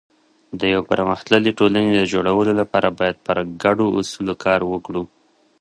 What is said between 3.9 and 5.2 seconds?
اصولو کار وکړو.